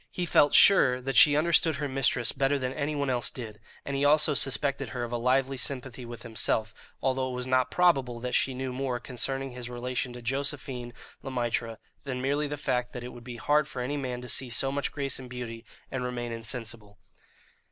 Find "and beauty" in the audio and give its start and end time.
15.19-15.63